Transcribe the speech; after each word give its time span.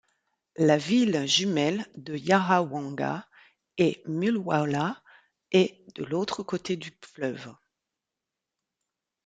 La 0.57 0.77
ville 0.79 1.27
jumelle 1.27 1.85
de 1.95 2.15
Yarrawonga 2.15 3.27
est 3.77 4.01
Mulwala 4.07 4.99
est 5.51 5.95
de 5.95 6.03
l'autre 6.03 6.41
côté 6.41 6.75
du 6.75 6.89
fleuve. 7.05 7.53